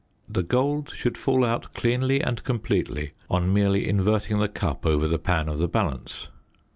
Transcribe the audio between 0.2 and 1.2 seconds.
The gold should